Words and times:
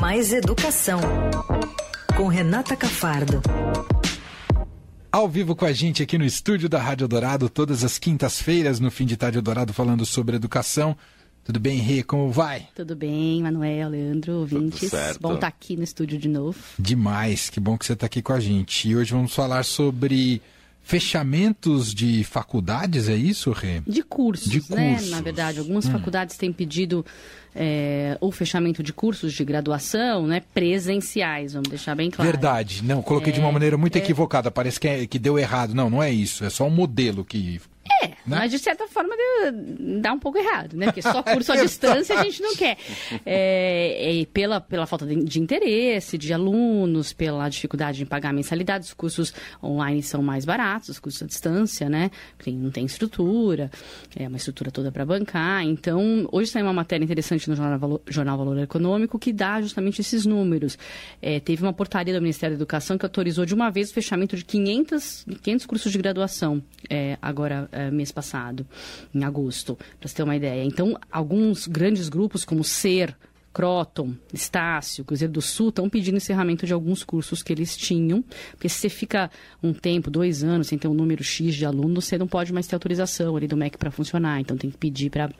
Mais 0.00 0.32
Educação, 0.32 1.00
com 2.16 2.26
Renata 2.26 2.76
Cafardo. 2.76 3.40
Ao 5.10 5.28
vivo 5.28 5.54
com 5.54 5.64
a 5.64 5.72
gente 5.72 6.02
aqui 6.02 6.18
no 6.18 6.24
estúdio 6.24 6.68
da 6.68 6.80
Rádio 6.80 7.08
Dourado, 7.08 7.48
todas 7.48 7.84
as 7.84 7.98
quintas-feiras, 7.98 8.80
no 8.80 8.90
fim 8.90 9.06
de 9.06 9.16
tarde 9.16 9.40
Dourado, 9.40 9.72
falando 9.72 10.04
sobre 10.04 10.36
educação. 10.36 10.96
Tudo 11.44 11.60
bem, 11.60 11.78
Rê? 11.78 12.02
Como 12.02 12.30
vai? 12.30 12.68
Tudo 12.74 12.96
bem, 12.96 13.42
Manuel, 13.42 13.90
Leandro, 13.90 14.40
ouvintes. 14.40 14.90
Bom 15.20 15.34
estar 15.34 15.40
tá 15.40 15.46
aqui 15.46 15.76
no 15.76 15.84
estúdio 15.84 16.18
de 16.18 16.28
novo. 16.28 16.58
Demais, 16.78 17.48
que 17.48 17.60
bom 17.60 17.78
que 17.78 17.86
você 17.86 17.92
está 17.92 18.06
aqui 18.06 18.20
com 18.20 18.32
a 18.32 18.40
gente. 18.40 18.88
E 18.88 18.96
hoje 18.96 19.12
vamos 19.12 19.34
falar 19.34 19.64
sobre 19.64 20.42
fechamentos 20.86 21.92
de 21.92 22.22
faculdades, 22.22 23.08
é 23.08 23.16
isso, 23.16 23.50
Rê? 23.50 23.82
De 23.84 24.04
cursos, 24.04 24.48
de 24.48 24.62
né? 24.72 24.92
cursos. 24.92 25.10
Na 25.10 25.20
verdade, 25.20 25.58
algumas 25.58 25.84
hum. 25.84 25.90
faculdades 25.90 26.36
têm 26.36 26.52
pedido 26.52 27.04
é, 27.52 28.16
o 28.20 28.30
fechamento 28.30 28.84
de 28.84 28.92
cursos 28.92 29.32
de 29.32 29.44
graduação, 29.44 30.28
né? 30.28 30.40
Presenciais, 30.54 31.54
vamos 31.54 31.70
deixar 31.70 31.96
bem 31.96 32.08
claro. 32.08 32.30
Verdade. 32.30 32.84
Não, 32.84 33.02
coloquei 33.02 33.32
é, 33.32 33.34
de 33.34 33.40
uma 33.40 33.48
é, 33.48 33.52
maneira 33.52 33.76
muito 33.76 33.96
é... 33.96 33.98
equivocada. 33.98 34.48
Parece 34.48 34.78
que, 34.78 34.86
é, 34.86 35.06
que 35.08 35.18
deu 35.18 35.36
errado. 35.36 35.74
Não, 35.74 35.90
não 35.90 36.00
é 36.00 36.12
isso. 36.12 36.44
É 36.44 36.50
só 36.50 36.64
um 36.68 36.70
modelo 36.70 37.24
que 37.24 37.60
é, 38.06 38.08
né? 38.08 38.16
mas 38.38 38.50
de 38.50 38.58
certa 38.58 38.86
forma 38.86 39.14
dá 40.00 40.12
um 40.12 40.18
pouco 40.18 40.38
errado, 40.38 40.76
né? 40.76 40.86
Porque 40.86 41.02
só 41.02 41.22
curso 41.24 41.52
à 41.52 41.56
distância 41.56 42.18
a 42.18 42.24
gente 42.24 42.42
não 42.42 42.54
quer. 42.54 42.76
É, 43.24 44.20
é, 44.20 44.26
pela, 44.26 44.60
pela 44.60 44.86
falta 44.86 45.06
de, 45.06 45.16
de, 45.24 45.40
interesse 45.40 46.16
de 46.18 46.32
alunos, 46.32 47.12
pela 47.12 47.48
dificuldade 47.48 48.02
em 48.02 48.06
pagar 48.06 48.32
mensalidades, 48.32 48.88
os 48.88 48.94
cursos 48.94 49.32
online 49.62 50.02
são 50.02 50.22
mais 50.22 50.44
baratos, 50.44 50.90
os 50.90 50.98
cursos 50.98 51.22
à 51.22 51.26
distância, 51.26 51.88
né? 51.88 52.10
Porque 52.36 52.50
não 52.50 52.70
tem 52.70 52.84
estrutura, 52.84 53.70
é 54.14 54.26
uma 54.28 54.36
estrutura 54.36 54.70
toda 54.70 54.90
para 54.92 55.04
bancar. 55.04 55.64
Então, 55.64 56.28
hoje 56.32 56.52
tem 56.52 56.62
uma 56.62 56.72
matéria 56.72 57.04
interessante 57.04 57.48
no 57.48 57.56
Jornal 57.56 57.78
Valor, 57.78 58.02
Jornal 58.08 58.38
Valor 58.38 58.58
Econômico 58.58 59.18
que 59.18 59.32
dá 59.32 59.60
justamente 59.60 60.00
esses 60.00 60.24
números. 60.24 60.78
É, 61.20 61.40
teve 61.40 61.62
uma 61.62 61.72
portaria 61.72 62.14
do 62.14 62.20
Ministério 62.20 62.56
da 62.56 62.58
Educação 62.58 62.96
que 62.98 63.04
autorizou 63.04 63.44
de 63.44 63.54
uma 63.54 63.70
vez 63.70 63.90
o 63.90 63.94
fechamento 63.94 64.36
de 64.36 64.44
500, 64.44 65.26
500 65.42 65.66
cursos 65.66 65.92
de 65.92 65.98
graduação 65.98 66.62
é, 66.88 67.18
agora 67.20 67.68
é, 67.72 67.90
mês 67.96 68.12
passado, 68.12 68.66
em 69.14 69.24
agosto, 69.24 69.76
para 69.98 70.08
você 70.08 70.14
ter 70.14 70.22
uma 70.22 70.36
ideia. 70.36 70.64
Então, 70.64 70.98
alguns 71.10 71.66
grandes 71.66 72.08
grupos, 72.08 72.44
como 72.44 72.62
SER, 72.62 73.16
Croton, 73.56 74.14
Estácio, 74.34 75.02
Cruzeiro 75.02 75.32
do 75.32 75.40
Sul, 75.40 75.70
estão 75.70 75.88
pedindo 75.88 76.18
encerramento 76.18 76.66
de 76.66 76.74
alguns 76.74 77.02
cursos 77.02 77.42
que 77.42 77.50
eles 77.50 77.74
tinham, 77.74 78.22
porque 78.50 78.68
se 78.68 78.80
você 78.80 78.90
fica 78.90 79.30
um 79.62 79.72
tempo, 79.72 80.10
dois 80.10 80.44
anos, 80.44 80.66
sem 80.66 80.76
ter 80.76 80.88
um 80.88 80.92
número 80.92 81.24
X 81.24 81.54
de 81.54 81.64
alunos, 81.64 82.04
você 82.04 82.18
não 82.18 82.28
pode 82.28 82.52
mais 82.52 82.66
ter 82.66 82.76
autorização 82.76 83.34
ali 83.34 83.48
do 83.48 83.56
MEC 83.56 83.78
para 83.78 83.90
funcionar, 83.90 84.40
então 84.42 84.58
tem 84.58 84.70
que 84.70 84.76
pedir 84.76 85.08
para 85.08 85.30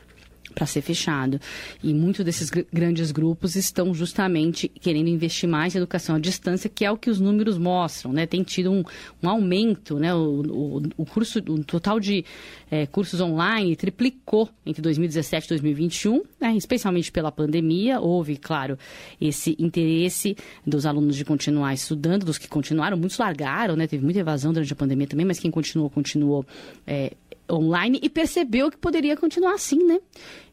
para 0.57 0.65
ser 0.65 0.81
fechado. 0.81 1.39
E 1.85 1.93
muitos 1.93 2.25
desses 2.25 2.49
gr 2.49 2.62
grandes 2.73 3.12
grupos 3.12 3.57
estão 3.57 3.93
justamente 3.93 4.69
querendo 4.69 5.09
investir 5.09 5.47
mais 5.47 5.75
em 5.75 5.79
educação 5.79 6.17
à 6.17 6.19
distância, 6.19 6.71
que 6.71 6.83
é 6.83 6.91
o 6.91 6.97
que 6.97 7.11
os 7.11 7.21
números 7.21 7.59
mostram, 7.59 8.11
né? 8.11 8.27
Tem 8.27 8.43
tido 8.43 8.73
um, 8.73 8.83
um 9.23 9.29
aumento, 9.29 9.98
né? 9.98 10.15
O, 10.15 10.41
o, 10.41 10.83
o, 10.97 11.05
curso, 11.05 11.41
o 11.41 11.63
total 11.63 12.01
de 12.01 12.25
é, 12.71 12.87
cursos 12.87 13.21
online 13.21 13.77
triplicou 13.77 14.48
entre 14.65 14.81
2017 14.81 15.45
e 15.45 15.48
2021, 15.51 16.23
né? 16.41 16.57
especialmente 16.57 17.13
pela 17.13 17.31
pandemia. 17.31 18.01
Houve, 18.01 18.39
claro, 18.39 18.79
esse 19.20 19.55
interesse 19.59 20.37
dos 20.67 20.87
alunos 20.87 21.17
de 21.17 21.25
continuar 21.25 21.75
estudando, 21.75 22.25
dos 22.25 22.39
que 22.39 22.48
continuaram, 22.48 22.97
muitos 22.97 23.19
largaram, 23.19 23.77
né? 23.77 23.87
Teve 23.87 24.03
muita 24.03 24.20
evasão 24.20 24.55
durante 24.55 24.73
a 24.73 24.77
pandemia 24.77 25.07
também, 25.07 25.27
mas 25.27 25.39
quem 25.39 25.51
continuou, 25.51 25.91
continuou 25.91 26.47
é, 26.87 27.13
online 27.51 28.01
e 28.03 28.09
percebeu 28.09 28.70
que 28.70 28.77
poderia 28.77 29.17
continuar 29.17 29.55
assim, 29.55 29.85
né? 29.85 30.01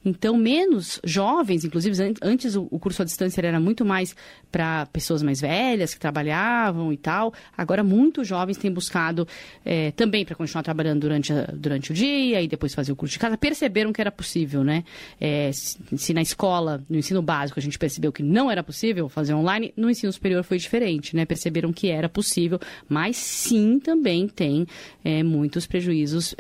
Então, 0.06 0.38
menos 0.38 1.00
jovens, 1.04 1.64
inclusive 1.64 2.16
antes 2.22 2.56
o 2.56 2.80
curso 2.80 3.02
à 3.02 3.06
distância 3.06 3.42
era 3.42 3.60
muito 3.60 3.86
mais 3.86 4.16
para 4.52 4.86
pessoas 4.88 5.24
mais 5.24 5.42
velhas 5.42 5.94
que 5.94 6.00
trabalhavam 6.00 6.92
e 6.92 6.98
tal. 6.98 7.34
Agora, 7.58 7.84
muitos 7.84 8.28
jovens 8.28 8.58
têm 8.58 8.72
buscado 8.72 9.28
é, 9.64 9.92
também 9.92 10.26
para 10.26 10.36
continuar 10.36 10.64
trabalhando 10.64 11.02
durante, 11.02 11.32
a, 11.32 11.46
durante 11.54 11.92
o 11.92 11.94
dia 11.94 12.42
e 12.42 12.48
depois 12.48 12.74
fazer 12.74 12.92
o 12.92 12.96
curso 12.96 13.14
de 13.14 13.20
casa. 13.20 13.38
Perceberam 13.38 13.94
que 13.94 14.02
era 14.02 14.12
possível, 14.12 14.64
né? 14.64 14.84
É, 15.20 15.52
se, 15.52 16.14
na 16.14 16.22
escola, 16.22 16.84
no 16.90 16.98
ensino 16.98 17.22
básico, 17.22 17.60
a 17.60 17.64
gente 17.64 17.80
percebeu 17.80 18.12
que 18.12 18.22
não 18.22 18.52
era 18.52 18.64
possível 18.64 19.08
fazer 19.08 19.34
online, 19.34 19.74
no 19.76 19.90
ensino 19.90 20.12
superior 20.12 20.44
foi 20.44 20.58
diferente, 20.58 21.16
né? 21.16 21.26
Perceberam 21.26 21.72
que 21.72 21.90
era 21.90 22.10
possível, 22.10 22.60
mas 22.88 23.18
sim 23.18 23.80
também 23.80 24.28
tem 24.28 24.68
é, 25.04 25.24
muitos 25.24 25.66
prejuízos 25.66 26.36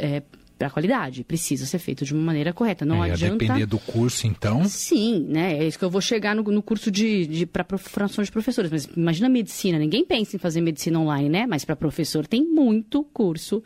é, 0.63 0.63
para 0.63 0.67
a 0.67 0.71
qualidade. 0.71 1.23
Precisa 1.23 1.65
ser 1.65 1.79
feito 1.79 2.05
de 2.05 2.13
uma 2.13 2.23
maneira 2.23 2.53
correta. 2.53 2.85
Não 2.85 3.03
é, 3.03 3.11
adianta. 3.11 3.37
depender 3.37 3.65
do 3.65 3.79
curso, 3.79 4.25
então. 4.25 4.63
Sim, 4.65 5.25
né? 5.29 5.57
É 5.57 5.67
isso 5.67 5.77
que 5.77 5.85
eu 5.85 5.89
vou 5.89 6.01
chegar 6.01 6.35
no, 6.35 6.43
no 6.43 6.61
curso 6.61 6.89
de, 6.89 7.27
de 7.27 7.45
para 7.45 7.65
formação 7.77 8.23
de 8.23 8.31
professores. 8.31 8.71
Mas 8.71 8.85
imagina 8.95 9.27
a 9.27 9.29
medicina. 9.29 9.77
Ninguém 9.77 10.05
pensa 10.05 10.35
em 10.35 10.39
fazer 10.39 10.61
medicina 10.61 10.99
online, 10.99 11.29
né? 11.29 11.45
Mas 11.45 11.65
para 11.65 11.75
professor 11.75 12.25
tem 12.25 12.43
muito 12.43 13.03
curso 13.13 13.61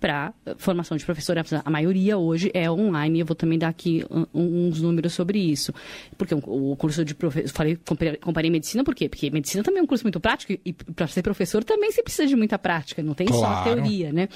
para 0.00 0.32
formação 0.56 0.96
de 0.96 1.04
professor. 1.04 1.36
A 1.64 1.70
maioria 1.70 2.16
hoje 2.16 2.50
é 2.54 2.70
online. 2.70 3.20
Eu 3.20 3.26
vou 3.26 3.34
também 3.34 3.58
dar 3.58 3.68
aqui 3.68 4.04
uns 4.32 4.80
números 4.80 5.12
sobre 5.12 5.38
isso. 5.38 5.72
Porque 6.16 6.34
o 6.34 6.76
curso 6.76 7.04
de 7.04 7.14
professor. 7.14 7.48
Falei, 7.52 7.78
comparei 8.20 8.50
medicina, 8.50 8.84
por 8.84 8.94
quê? 8.94 9.08
Porque 9.08 9.30
medicina 9.30 9.62
também 9.62 9.80
é 9.80 9.82
um 9.82 9.86
curso 9.86 10.04
muito 10.04 10.20
prático 10.20 10.52
e 10.64 10.72
para 10.72 11.06
ser 11.06 11.22
professor 11.22 11.64
também 11.64 11.90
se 11.92 12.02
precisa 12.02 12.26
de 12.26 12.36
muita 12.36 12.58
prática, 12.58 13.02
não 13.02 13.14
tem 13.14 13.26
claro. 13.26 13.42
só 13.42 13.60
a 13.60 13.64
teoria, 13.64 14.12
né? 14.12 14.28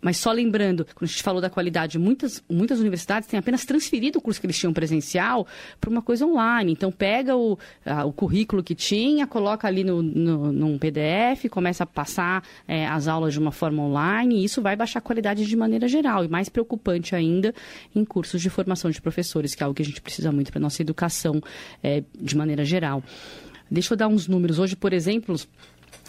Mas 0.00 0.16
só 0.16 0.30
lembrando, 0.30 0.84
quando 0.84 1.08
a 1.08 1.12
gente 1.12 1.22
falou 1.22 1.40
da 1.40 1.50
qualidade, 1.50 1.98
muitas, 1.98 2.42
muitas 2.48 2.78
universidades 2.78 3.28
têm 3.28 3.38
apenas 3.38 3.64
transferido 3.64 4.18
o 4.18 4.22
curso 4.22 4.40
que 4.40 4.46
eles 4.46 4.58
tinham 4.58 4.72
presencial 4.72 5.46
para 5.80 5.90
uma 5.90 6.00
coisa 6.00 6.24
online. 6.24 6.72
Então, 6.72 6.92
pega 6.92 7.36
o, 7.36 7.58
a, 7.84 8.04
o 8.04 8.12
currículo 8.12 8.62
que 8.62 8.74
tinha, 8.74 9.26
coloca 9.26 9.66
ali 9.66 9.82
no, 9.82 10.00
no, 10.00 10.52
num 10.52 10.78
PDF, 10.78 11.48
começa 11.50 11.82
a 11.82 11.86
passar 11.86 12.44
é, 12.66 12.86
as 12.86 13.08
aulas 13.08 13.32
de 13.32 13.40
uma 13.40 13.50
forma 13.50 13.82
online, 13.82 14.36
e 14.36 14.44
isso 14.44 14.62
vai 14.62 14.76
baixar 14.76 15.00
a 15.00 15.02
qualidade 15.02 15.44
de 15.44 15.56
maneira 15.56 15.88
geral. 15.88 16.24
E 16.24 16.28
mais 16.28 16.48
preocupante 16.48 17.16
ainda 17.16 17.52
em 17.94 18.04
cursos 18.04 18.40
de 18.40 18.48
formação 18.48 18.90
de 18.90 19.00
professores, 19.00 19.54
que 19.54 19.62
é 19.62 19.64
algo 19.64 19.74
que 19.74 19.82
a 19.82 19.84
gente 19.84 20.00
precisa 20.00 20.30
muito 20.30 20.52
para 20.52 20.60
a 20.60 20.62
nossa 20.62 20.80
educação 20.80 21.40
é, 21.82 22.04
de 22.20 22.36
maneira 22.36 22.64
geral. 22.64 23.02
Deixa 23.70 23.92
eu 23.92 23.98
dar 23.98 24.08
uns 24.08 24.26
números. 24.26 24.58
Hoje, 24.58 24.74
por 24.74 24.92
exemplo, 24.92 25.36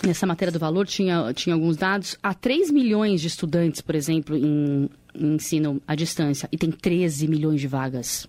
nessa 0.06 0.25
matéria 0.25 0.51
do 0.51 0.59
valor 0.59 0.88
tinha, 0.88 1.34
tinha 1.34 1.53
alguns 1.53 1.78
dados. 1.78 2.17
Há 2.22 2.34
3 2.34 2.72
milhões 2.72 3.22
de 3.22 3.28
estudantes, 3.28 3.81
por 3.81 3.95
exemplo, 3.95 4.35
em, 4.35 4.90
em 5.13 5.35
ensino 5.35 5.81
à 5.88 5.95
distância 5.95 6.47
e 6.51 6.57
tem 6.57 6.72
13 6.72 7.28
milhões 7.28 7.62
de 7.62 7.67
vagas. 7.67 8.28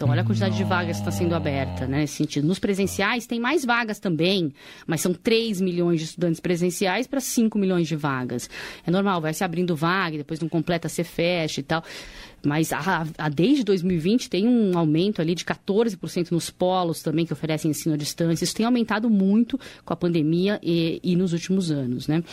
Então, 0.00 0.08
olha 0.08 0.22
a 0.22 0.24
quantidade 0.24 0.52
Nossa. 0.52 0.64
de 0.64 0.70
vagas 0.70 0.96
que 0.96 1.02
está 1.02 1.10
sendo 1.10 1.34
aberta, 1.34 1.86
né? 1.86 1.98
Nesse 1.98 2.14
sentido. 2.14 2.46
Nos 2.46 2.58
presenciais 2.58 3.26
tem 3.26 3.38
mais 3.38 3.66
vagas 3.66 3.98
também, 3.98 4.50
mas 4.86 5.02
são 5.02 5.12
3 5.12 5.60
milhões 5.60 6.00
de 6.00 6.06
estudantes 6.06 6.40
presenciais 6.40 7.06
para 7.06 7.20
5 7.20 7.58
milhões 7.58 7.86
de 7.86 7.96
vagas. 7.96 8.48
É 8.86 8.90
normal, 8.90 9.20
vai 9.20 9.34
se 9.34 9.44
abrindo 9.44 9.76
vaga, 9.76 10.16
depois 10.16 10.40
não 10.40 10.48
completa, 10.48 10.88
se 10.88 11.04
fecha 11.04 11.60
e 11.60 11.62
tal. 11.62 11.84
Mas 12.42 12.72
a, 12.72 13.06
a, 13.18 13.28
desde 13.28 13.62
2020 13.62 14.30
tem 14.30 14.48
um 14.48 14.78
aumento 14.78 15.20
ali 15.20 15.34
de 15.34 15.44
14% 15.44 16.30
nos 16.30 16.48
polos 16.48 17.02
também 17.02 17.26
que 17.26 17.34
oferecem 17.34 17.70
ensino 17.70 17.94
à 17.94 17.98
distância. 17.98 18.42
Isso 18.42 18.54
tem 18.54 18.64
aumentado 18.64 19.10
muito 19.10 19.60
com 19.84 19.92
a 19.92 19.96
pandemia 19.96 20.58
e, 20.62 20.98
e 21.04 21.14
nos 21.14 21.34
últimos 21.34 21.70
anos, 21.70 22.08
né? 22.08 22.24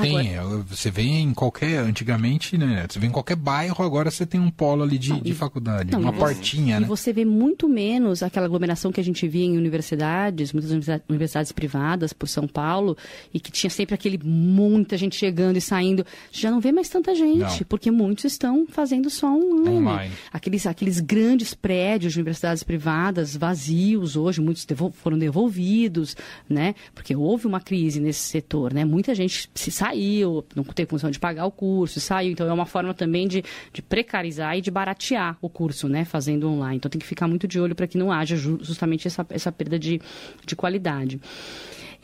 Tem, 0.00 0.36
agora... 0.36 0.60
É, 0.60 0.62
você 0.62 0.90
vê 0.90 1.02
em 1.02 1.34
qualquer, 1.34 1.78
antigamente, 1.78 2.56
né? 2.56 2.86
Você 2.88 2.98
vê 2.98 3.06
em 3.06 3.10
qualquer 3.10 3.36
bairro, 3.36 3.84
agora 3.84 4.10
você 4.10 4.24
tem 4.24 4.40
um 4.40 4.50
polo 4.50 4.82
ali 4.82 4.96
de, 4.96 5.10
não, 5.10 5.20
de 5.20 5.34
faculdade, 5.34 5.90
não, 5.90 6.00
uma 6.00 6.12
portinha, 6.12 6.76
e 6.76 6.80
né? 6.80 6.86
E 6.86 6.88
você 6.88 7.12
vê 7.12 7.24
muito 7.24 7.68
menos 7.68 8.22
aquela 8.22 8.46
aglomeração 8.46 8.90
que 8.90 9.00
a 9.00 9.04
gente 9.04 9.28
via 9.28 9.44
em 9.44 9.58
universidades, 9.58 10.52
muitas 10.52 10.70
universidades 11.08 11.52
privadas 11.52 12.12
por 12.12 12.26
São 12.26 12.48
Paulo, 12.48 12.96
e 13.34 13.38
que 13.38 13.50
tinha 13.50 13.68
sempre 13.68 13.94
aquele 13.94 14.18
muita 14.22 14.96
gente 14.96 15.16
chegando 15.16 15.56
e 15.58 15.60
saindo. 15.60 16.06
Já 16.30 16.50
não 16.50 16.60
vê 16.60 16.72
mais 16.72 16.88
tanta 16.88 17.14
gente, 17.14 17.38
não. 17.38 17.66
porque 17.68 17.90
muitos 17.90 18.24
estão 18.24 18.66
fazendo 18.66 19.10
só 19.10 19.26
online. 19.26 19.68
online. 19.68 20.14
Aqueles, 20.32 20.66
aqueles 20.66 21.00
grandes 21.00 21.52
prédios 21.52 22.14
de 22.14 22.18
universidades 22.18 22.62
privadas 22.62 23.36
vazios 23.36 24.16
hoje, 24.16 24.40
muitos 24.40 24.64
devol 24.64 24.90
foram 24.90 25.18
devolvidos, 25.18 26.16
né? 26.48 26.74
Porque 26.94 27.14
houve 27.14 27.46
uma 27.46 27.60
crise 27.60 28.00
nesse 28.00 28.20
setor, 28.20 28.72
né? 28.72 28.84
Muita 28.84 29.14
gente 29.14 29.50
se 29.54 29.70
saiu, 29.82 30.44
não 30.54 30.62
tem 30.62 30.86
função 30.86 31.10
de 31.10 31.18
pagar 31.18 31.44
o 31.44 31.50
curso, 31.50 31.98
saiu. 31.98 32.30
Então 32.30 32.48
é 32.48 32.52
uma 32.52 32.66
forma 32.66 32.94
também 32.94 33.26
de, 33.26 33.42
de 33.72 33.82
precarizar 33.82 34.56
e 34.56 34.60
de 34.60 34.70
baratear 34.70 35.36
o 35.42 35.48
curso, 35.48 35.88
né? 35.88 36.04
Fazendo 36.04 36.48
online. 36.48 36.76
Então 36.76 36.88
tem 36.88 37.00
que 37.00 37.06
ficar 37.06 37.26
muito 37.26 37.48
de 37.48 37.58
olho 37.58 37.74
para 37.74 37.88
que 37.88 37.98
não 37.98 38.12
haja 38.12 38.36
justamente 38.36 39.08
essa, 39.08 39.26
essa 39.28 39.50
perda 39.50 39.78
de, 39.78 40.00
de 40.46 40.54
qualidade. 40.54 41.20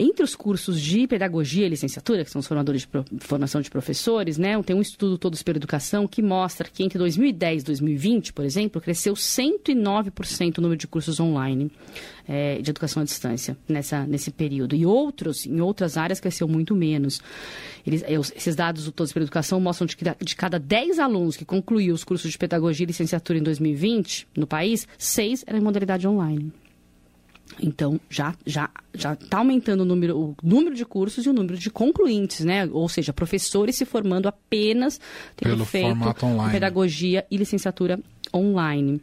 Entre 0.00 0.22
os 0.22 0.36
cursos 0.36 0.80
de 0.80 1.08
pedagogia 1.08 1.66
e 1.66 1.68
licenciatura, 1.68 2.24
que 2.24 2.30
são 2.30 2.38
os 2.38 2.46
formadores 2.46 2.82
de 2.82 3.18
formação 3.18 3.60
de 3.60 3.68
professores, 3.68 4.38
né, 4.38 4.62
tem 4.62 4.76
um 4.76 4.80
estudo 4.80 5.18
Todos 5.18 5.42
pela 5.42 5.58
Educação 5.58 6.06
que 6.06 6.22
mostra 6.22 6.68
que 6.72 6.84
entre 6.84 6.96
2010 6.98 7.62
e 7.62 7.66
2020, 7.66 8.32
por 8.32 8.44
exemplo, 8.44 8.80
cresceu 8.80 9.14
109% 9.14 10.58
o 10.58 10.60
número 10.60 10.78
de 10.78 10.86
cursos 10.86 11.18
online 11.18 11.68
é, 12.28 12.62
de 12.62 12.70
educação 12.70 13.02
à 13.02 13.04
distância 13.04 13.58
nessa, 13.68 14.06
nesse 14.06 14.30
período. 14.30 14.76
E 14.76 14.86
outros, 14.86 15.44
em 15.44 15.60
outras 15.60 15.96
áreas, 15.96 16.20
cresceu 16.20 16.46
muito 16.46 16.76
menos. 16.76 17.20
Eles, 17.84 18.04
esses 18.36 18.54
dados 18.54 18.84
do 18.84 18.92
Todos 18.92 19.12
pela 19.12 19.24
Educação 19.24 19.60
mostram 19.60 19.88
que 19.88 20.04
de 20.24 20.36
cada 20.36 20.60
10 20.60 21.00
alunos 21.00 21.36
que 21.36 21.44
concluíram 21.44 21.96
os 21.96 22.04
cursos 22.04 22.30
de 22.30 22.38
pedagogia 22.38 22.84
e 22.84 22.86
licenciatura 22.86 23.36
em 23.36 23.42
2020 23.42 24.28
no 24.36 24.46
país, 24.46 24.86
6 24.96 25.42
eram 25.48 25.58
em 25.58 25.62
modalidade 25.62 26.06
online. 26.06 26.52
Então, 27.60 28.00
já 28.08 28.34
já 28.46 28.70
já 28.94 29.14
está 29.14 29.38
aumentando 29.38 29.82
o 29.82 29.84
número, 29.84 30.18
o 30.18 30.36
número 30.42 30.74
de 30.74 30.84
cursos 30.84 31.24
e 31.26 31.28
o 31.28 31.32
número 31.32 31.56
de 31.56 31.70
concluintes, 31.70 32.44
né? 32.44 32.66
Ou 32.66 32.88
seja, 32.88 33.12
professores 33.12 33.76
se 33.76 33.84
formando 33.84 34.28
apenas 34.28 35.00
tendo 35.36 35.52
Pelo 35.52 35.64
feito 35.64 35.98
pedagogia 36.50 37.26
e 37.30 37.36
licenciatura 37.36 38.00
online. 38.34 39.00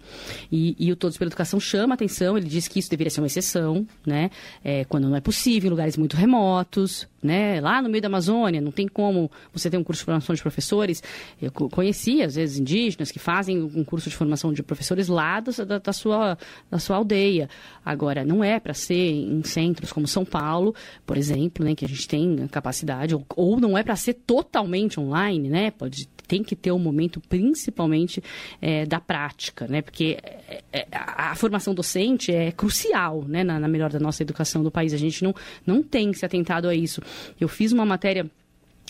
E, 0.51 0.75
e, 0.79 0.91
o 0.91 0.95
Todos 0.95 1.17
pela 1.17 1.29
Educação 1.29 1.59
chama 1.59 1.93
a 1.93 1.95
atenção, 1.95 2.37
ele 2.37 2.47
diz 2.47 2.67
que 2.67 2.79
isso 2.79 2.89
deveria 2.89 3.09
ser 3.09 3.21
uma 3.21 3.27
exceção, 3.27 3.85
né? 4.05 4.29
É, 4.63 4.85
quando 4.85 5.07
não 5.07 5.15
é 5.15 5.21
possível, 5.21 5.67
em 5.67 5.71
lugares 5.71 5.97
muito 5.97 6.15
remotos, 6.15 7.07
né? 7.21 7.59
Lá 7.59 7.81
no 7.81 7.89
meio 7.89 8.01
da 8.01 8.07
Amazônia, 8.07 8.61
não 8.61 8.71
tem 8.71 8.87
como 8.87 9.29
você 9.51 9.69
ter 9.69 9.77
um 9.77 9.83
curso 9.83 10.01
de 10.01 10.05
formação 10.05 10.35
de 10.35 10.41
professores. 10.41 11.03
Eu 11.41 11.51
conheci, 11.51 12.21
às 12.21 12.35
vezes, 12.35 12.59
indígenas 12.59 13.11
que 13.11 13.19
fazem 13.19 13.61
um 13.61 13.83
curso 13.83 14.09
de 14.09 14.15
formação 14.15 14.53
de 14.53 14.61
professores 14.63 15.07
lá 15.07 15.39
da, 15.39 15.79
da, 15.79 15.93
sua, 15.93 16.37
da 16.69 16.79
sua 16.79 16.97
aldeia. 16.97 17.49
Agora, 17.83 18.23
não 18.23 18.43
é 18.43 18.59
para 18.59 18.73
ser 18.73 19.11
em 19.11 19.43
centros 19.43 19.91
como 19.91 20.07
São 20.07 20.23
Paulo, 20.23 20.73
por 21.05 21.17
exemplo, 21.17 21.65
né? 21.65 21.75
Que 21.75 21.85
a 21.85 21.87
gente 21.87 22.07
tem 22.07 22.47
capacidade, 22.47 23.15
ou, 23.15 23.25
ou 23.35 23.59
não 23.59 23.77
é 23.77 23.83
para 23.83 23.95
ser 23.95 24.13
totalmente 24.13 24.99
online, 24.99 25.49
né? 25.49 25.71
Pode 25.71 26.07
tem 26.27 26.43
que 26.43 26.55
ter 26.55 26.71
um 26.71 26.79
momento, 26.79 27.21
principalmente, 27.21 28.23
é, 28.61 28.85
da 28.85 28.99
prática, 28.99 29.67
né? 29.67 29.81
Porque 29.81 30.17
é, 30.23 30.63
é, 30.71 30.87
a, 30.91 31.31
a, 31.31 31.35
formação 31.35 31.73
docente 31.73 32.31
é 32.33 32.51
crucial, 32.51 33.23
né? 33.27 33.43
Na, 33.43 33.59
na 33.59 33.67
melhor 33.67 33.91
da 33.91 33.99
nossa 33.99 34.23
educação 34.23 34.63
do 34.63 34.71
país. 34.71 34.93
A 34.93 34.97
gente 34.97 35.23
não, 35.23 35.33
não 35.65 35.83
tem 35.83 36.13
se 36.13 36.25
atentado 36.25 36.67
a 36.67 36.75
isso. 36.75 37.01
Eu 37.39 37.47
fiz 37.47 37.71
uma 37.71 37.85
matéria 37.85 38.29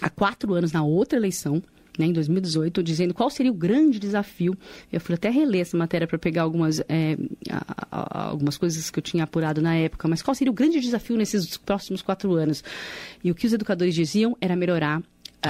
há 0.01 0.09
quatro 0.09 0.53
anos 0.53 0.71
na 0.71 0.83
outra 0.83 1.17
eleição, 1.17 1.61
né, 1.97 2.05
em 2.05 2.13
2018, 2.13 2.83
dizendo 2.83 3.13
qual 3.13 3.29
seria 3.29 3.51
o 3.51 3.55
grande 3.55 3.99
desafio. 3.99 4.55
Eu 4.91 4.99
fui 4.99 5.15
até 5.15 5.29
reler 5.29 5.61
essa 5.61 5.77
matéria 5.77 6.07
para 6.07 6.17
pegar 6.17 6.43
algumas, 6.43 6.79
é, 6.89 7.17
algumas 7.89 8.57
coisas 8.57 8.89
que 8.89 8.99
eu 8.99 9.03
tinha 9.03 9.23
apurado 9.23 9.61
na 9.61 9.75
época, 9.75 10.07
mas 10.07 10.21
qual 10.21 10.35
seria 10.35 10.51
o 10.51 10.53
grande 10.53 10.79
desafio 10.79 11.15
nesses 11.15 11.57
próximos 11.57 12.01
quatro 12.01 12.33
anos? 12.33 12.63
E 13.23 13.31
o 13.31 13.35
que 13.35 13.47
os 13.47 13.53
educadores 13.53 13.95
diziam 13.95 14.37
era 14.41 14.55
melhorar 14.55 15.01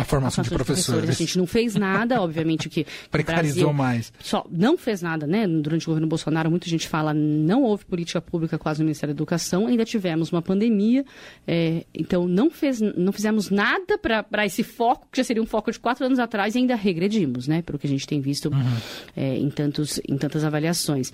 a, 0.02 0.04
formação, 0.04 0.44
de, 0.44 0.50
professores. 0.50 0.86
de, 0.86 0.92
professores. 0.92 1.10
A 1.10 1.14
gente 1.14 1.38
não 1.38 1.48
fez 1.48 1.76
nada, 1.76 2.22
obviamente 2.22 2.70
que 2.70 2.86
precarizou 3.12 3.74
mais. 3.74 4.12
Só 4.20 4.46
não 4.50 4.78
fez 4.78 5.02
nada, 5.02 5.26
né? 5.28 5.48
Durante 5.48 5.84
o 5.84 5.88
governo 5.88 6.08
Bolsonaro, 6.08 6.50
muita 6.50 6.70
gente 6.70 6.88
fala 6.88 7.14
não 7.14 7.64
houve 7.64 7.86
política 7.86 8.22
pública 8.22 8.58
quase 8.58 8.80
no 8.80 8.86
Ministério 8.86 9.14
da 9.14 9.18
Educação, 9.18 9.68
ainda 9.68 9.86
tivemos 9.86 10.32
uma 10.32 10.42
pandemia, 10.42 11.06
é, 11.48 11.86
então 11.94 12.28
não 12.28 12.50
fez, 12.50 12.82
não 12.82 13.12
fizemos 13.12 13.50
nada 13.50 13.98
para 13.98 14.46
esse 14.46 14.64
foco 14.64 15.08
que 15.12 15.18
já 15.18 15.24
seria 15.24 15.42
um 15.42 15.46
foco 15.46 15.72
de 15.72 15.80
quatro 15.80 16.06
anos 16.06 16.20
atrás 16.20 16.56
e 16.56 16.60
ainda 16.60 16.76
regredimos, 16.76 17.48
né? 17.48 17.62
Pelo 17.62 17.80
que 17.80 17.88
a 17.88 17.90
gente 17.90 18.06
tem 18.08 18.20
visto 18.20 18.50
uhum. 18.50 18.78
é, 19.16 19.38
em 19.38 19.50
tantos 19.50 20.00
em 20.08 20.18
tantas 20.18 20.44
avaliações. 20.44 21.12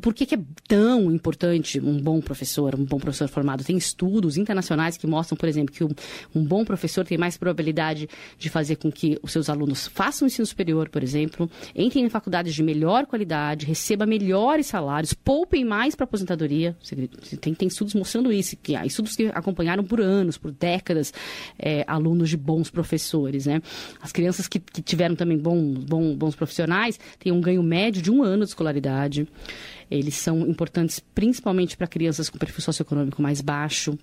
Por 0.00 0.12
que, 0.12 0.26
que, 0.26 0.34
é 0.34 0.38
tão 0.66 1.12
importante 1.12 1.78
um 1.78 2.00
bom 2.00 2.20
professor, 2.20 2.74
um 2.74 2.84
bom 2.84 2.98
professor 2.98 3.28
formado? 3.28 3.62
Tem 3.62 3.76
estudos 3.76 4.36
internacionais 4.36 4.96
que 4.96 5.06
mostram, 5.06 5.36
por 5.36 5.48
exemplo, 5.48 5.74
que 5.74 5.84
um, 5.84 5.90
um, 6.34 6.44
bom 6.44 6.64
professor 6.64 7.04
tem 7.04 7.16
mais 7.16 7.36
probabilidade 7.36 8.08
de 8.36 8.48
fazer 8.48 8.76
com 8.76 8.90
que 8.90 9.18
os 9.22 9.30
seus 9.30 9.48
alunos 9.48 9.86
façam 9.86 10.26
ensino 10.26 10.46
superior, 10.46 10.88
por 10.88 11.02
exemplo, 11.02 11.48
entrem 11.76 12.04
em 12.04 12.08
faculdades 12.08 12.54
de 12.54 12.62
melhor 12.62 13.06
qualidade, 13.06 13.66
recebam 13.66 14.08
melhores 14.08 14.66
salários, 14.66 15.14
poupem 15.14 15.64
mais 15.64 15.94
para 15.94 16.04
aposentadoria. 16.04 16.76
Tem, 17.40 17.54
tem, 17.54 17.68
estudos 17.68 17.94
mostrando 17.94 18.32
isso, 18.32 18.56
que 18.56 18.74
estudos 18.84 19.14
que 19.14 19.26
acompanharam 19.26 19.84
por 19.84 20.00
anos, 20.00 20.36
por 20.36 20.50
décadas, 20.50 21.12
é, 21.58 21.84
alunos 21.86 22.30
de 22.30 22.36
bons 22.36 22.70
professores. 22.70 23.46
Né? 23.46 23.62
As 24.00 24.10
crianças 24.10 24.48
que, 24.48 24.58
que 24.58 24.82
tiveram 24.82 25.14
também 25.14 25.38
bons, 25.38 25.84
bons, 25.84 26.16
bons 26.16 26.34
profissionais 26.34 26.98
têm 27.18 27.32
um 27.32 27.40
ganho 27.40 27.62
médio 27.62 28.02
de 28.02 28.10
um 28.10 28.22
ano 28.22 28.44
de 28.44 28.50
escolaridade. 28.50 29.28
Eles 29.94 30.16
são 30.16 30.40
importantes 30.40 31.00
principalmente 31.14 31.76
para 31.76 31.86
crianças 31.86 32.28
com 32.28 32.38
perfil 32.38 32.60
socioeconômico 32.60 33.20
mais 33.20 33.40
baixo, 33.40 33.98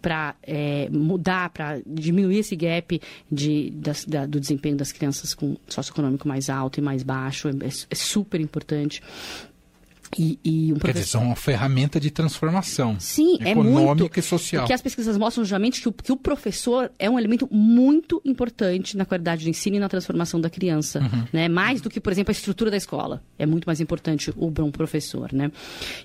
para 0.00 0.34
é, 0.42 0.88
mudar, 0.90 1.50
para 1.50 1.80
diminuir 1.86 2.38
esse 2.38 2.56
gap 2.56 3.00
de, 3.30 3.70
das, 3.70 4.04
da, 4.04 4.26
do 4.26 4.40
desempenho 4.40 4.76
das 4.76 4.92
crianças 4.92 5.34
com 5.34 5.56
socioeconômico 5.68 6.26
mais 6.26 6.48
alto 6.48 6.78
e 6.78 6.82
mais 6.82 7.02
baixo. 7.02 7.48
É, 7.48 7.52
é 7.90 7.94
super 7.94 8.40
importante. 8.40 9.02
E, 10.18 10.38
e 10.44 10.72
um 10.72 10.76
professor... 10.76 10.86
Quer 10.86 10.92
dizer, 10.92 11.10
são 11.10 11.22
uma 11.24 11.36
ferramenta 11.36 11.98
de 11.98 12.10
transformação 12.10 12.96
Sim, 12.98 13.38
é 13.40 13.50
econômica 13.50 14.04
muito, 14.04 14.18
e 14.18 14.22
social. 14.22 14.62
Porque 14.62 14.72
as 14.72 14.82
pesquisas 14.82 15.16
mostram 15.16 15.44
justamente 15.44 15.80
que 15.80 15.88
o, 15.88 15.92
que 15.92 16.12
o 16.12 16.16
professor 16.16 16.90
é 16.98 17.08
um 17.08 17.18
elemento 17.18 17.48
muito 17.50 18.20
importante 18.24 18.96
na 18.96 19.04
qualidade 19.04 19.44
do 19.44 19.50
ensino 19.50 19.76
e 19.76 19.78
na 19.78 19.88
transformação 19.88 20.40
da 20.40 20.50
criança. 20.50 21.00
Uhum. 21.00 21.24
Né? 21.32 21.48
Mais 21.48 21.80
do 21.80 21.90
que, 21.90 22.00
por 22.00 22.12
exemplo, 22.12 22.30
a 22.30 22.36
estrutura 22.36 22.70
da 22.70 22.76
escola. 22.76 23.22
É 23.38 23.46
muito 23.46 23.64
mais 23.64 23.80
importante 23.80 24.32
o 24.36 24.50
bom 24.50 24.70
professor. 24.70 25.32
Né? 25.32 25.50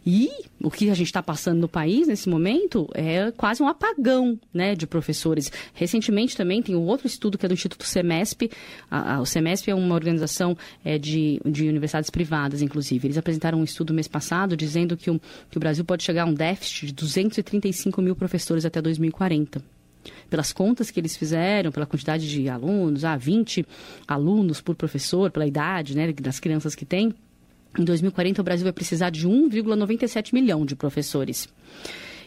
E 0.06 0.30
o 0.62 0.72
que 0.72 0.90
a 0.90 0.94
gente 0.94 1.07
está 1.07 1.22
passando 1.22 1.60
no 1.60 1.68
país 1.68 2.07
nesse 2.07 2.30
momento 2.30 2.88
é 2.94 3.31
quase 3.31 3.62
um 3.62 3.68
apagão 3.68 4.40
né, 4.54 4.75
de 4.75 4.88
professores. 4.88 5.52
Recentemente 5.74 6.36
também 6.36 6.62
tem 6.62 6.75
um 6.75 6.86
outro 6.86 7.07
estudo 7.07 7.38
que 7.38 7.45
é 7.45 7.50
do 7.50 7.54
Instituto 7.54 7.86
Semesp. 7.86 8.50
A, 8.90 9.16
a, 9.16 9.22
o 9.22 9.25
Semesp 9.25 9.69
é 9.69 9.75
uma 9.75 9.95
organização 9.95 10.57
é, 10.84 10.98
de, 10.98 11.42
de 11.45 11.68
universidades 11.68 12.10
privadas, 12.10 12.62
inclusive. 12.62 13.07
Eles 13.07 13.18
apresentaram 13.18 13.60
um 13.60 13.63
estudo 13.63 13.89
mês 13.94 14.08
passado, 14.08 14.56
dizendo 14.56 14.96
que 14.96 15.10
o, 15.10 15.20
que 15.50 15.58
o 15.58 15.60
Brasil 15.60 15.84
pode 15.86 16.04
chegar 16.04 16.24
a 16.24 16.26
um 16.26 16.34
déficit 16.34 16.88
de 16.88 16.94
235 16.94 18.02
mil 18.02 18.16
professores 18.16 18.66
até 18.66 18.82
2040 18.82 19.62
pelas 20.30 20.54
contas 20.54 20.90
que 20.90 21.00
eles 21.00 21.18
fizeram, 21.18 21.72
pela 21.72 21.86
quantidade 21.86 22.30
de 22.30 22.48
alunos, 22.48 23.04
ah, 23.04 23.18
20 23.18 23.66
alunos 24.08 24.62
por 24.62 24.76
professor, 24.76 25.30
pela 25.30 25.46
idade 25.46 25.96
né, 25.96 26.12
das 26.14 26.40
crianças 26.40 26.74
que 26.74 26.86
tem, 26.86 27.14
em 27.78 27.84
2040 27.84 28.42
o 28.42 28.44
Brasil 28.44 28.64
vai 28.64 28.74
precisar 28.74 29.10
de 29.10 29.28
1,97 29.28 30.34
milhão 30.34 30.66
de 30.66 30.76
professores. 30.76 31.48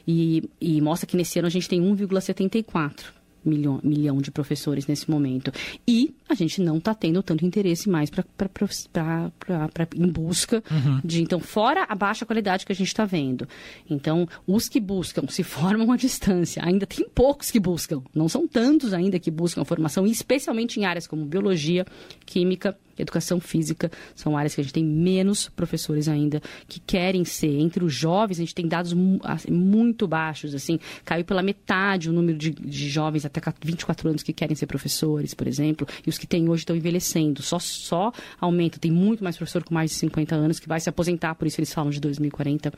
E, 0.06 0.48
e 0.60 0.80
mostra 0.80 1.06
que 1.06 1.16
nesse 1.16 1.38
ano 1.38 1.46
a 1.46 1.50
gente 1.50 1.68
tem 1.68 1.80
1,74 1.80 3.21
milhão, 3.44 3.80
milhão 3.82 4.20
de 4.20 4.30
professores 4.30 4.86
nesse 4.86 5.10
momento. 5.10 5.52
E 5.86 6.14
a 6.28 6.34
gente 6.34 6.60
não 6.60 6.78
está 6.78 6.94
tendo 6.94 7.22
tanto 7.22 7.44
interesse 7.44 7.88
mais 7.88 8.10
pra, 8.10 8.24
pra, 8.36 8.48
pra, 8.48 9.68
pra, 9.68 9.88
em 9.94 10.08
busca 10.08 10.62
uhum. 10.70 11.00
de. 11.04 11.22
Então, 11.22 11.40
fora 11.40 11.84
a 11.88 11.94
baixa 11.94 12.26
qualidade 12.26 12.66
que 12.66 12.72
a 12.72 12.74
gente 12.74 12.88
está 12.88 13.04
vendo. 13.04 13.48
Então, 13.88 14.28
os 14.46 14.68
que 14.68 14.80
buscam 14.80 15.26
se 15.28 15.42
formam 15.44 15.92
à 15.92 15.96
distância. 15.96 16.62
Ainda 16.64 16.86
tem 16.86 17.08
poucos 17.08 17.50
que 17.50 17.60
buscam. 17.60 18.02
Não 18.14 18.28
são 18.28 18.46
tantos 18.46 18.92
ainda 18.92 19.18
que 19.18 19.30
buscam 19.30 19.64
formação, 19.64 20.06
especialmente 20.06 20.78
em 20.78 20.84
áreas 20.84 21.06
como 21.06 21.24
biologia, 21.24 21.86
química 22.24 22.76
educação 22.98 23.40
física 23.40 23.90
são 24.14 24.36
áreas 24.36 24.54
que 24.54 24.60
a 24.60 24.64
gente 24.64 24.72
tem 24.72 24.84
menos 24.84 25.48
professores 25.48 26.08
ainda 26.08 26.40
que 26.68 26.80
querem 26.80 27.24
ser. 27.24 27.58
Entre 27.58 27.84
os 27.84 27.92
jovens, 27.92 28.38
a 28.38 28.40
gente 28.40 28.54
tem 28.54 28.66
dados 28.66 28.94
assim, 29.24 29.50
muito 29.50 30.06
baixos, 30.06 30.54
assim, 30.54 30.78
caiu 31.04 31.24
pela 31.24 31.42
metade 31.42 32.10
o 32.10 32.12
número 32.12 32.38
de, 32.38 32.50
de, 32.50 32.88
jovens 32.88 33.24
até 33.24 33.40
24 33.62 34.08
anos 34.08 34.22
que 34.22 34.32
querem 34.32 34.54
ser 34.54 34.66
professores, 34.66 35.34
por 35.34 35.46
exemplo, 35.46 35.86
e 36.06 36.10
os 36.10 36.18
que 36.18 36.26
têm 36.26 36.48
hoje 36.48 36.62
estão 36.62 36.76
envelhecendo. 36.76 37.42
Só, 37.42 37.58
só 37.58 38.12
aumenta. 38.40 38.78
Tem 38.78 38.90
muito 38.90 39.22
mais 39.22 39.36
professor 39.36 39.62
com 39.64 39.74
mais 39.74 39.90
de 39.90 39.96
50 39.96 40.34
anos 40.34 40.58
que 40.58 40.68
vai 40.68 40.80
se 40.80 40.88
aposentar, 40.88 41.34
por 41.34 41.46
isso 41.46 41.60
eles 41.60 41.72
falam 41.72 41.90
de 41.90 42.00
2040. 42.00 42.72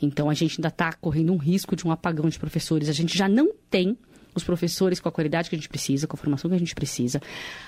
Então 0.00 0.28
a 0.28 0.34
gente 0.34 0.58
ainda 0.58 0.68
está 0.68 0.92
correndo 0.92 1.32
um 1.32 1.36
risco 1.36 1.76
de 1.76 1.86
um 1.86 1.90
apagão 1.90 2.28
de 2.28 2.38
professores. 2.38 2.88
A 2.88 2.92
gente 2.92 3.16
já 3.16 3.28
não 3.28 3.52
tem 3.70 3.96
os 4.34 4.44
professores 4.44 5.00
com 5.00 5.08
a 5.08 5.12
qualidade 5.12 5.48
que 5.48 5.56
a 5.56 5.58
gente 5.58 5.68
precisa, 5.68 6.06
com 6.06 6.16
a 6.16 6.18
formação 6.18 6.50
que 6.50 6.56
a 6.56 6.58
gente 6.58 6.74
precisa. 6.74 7.20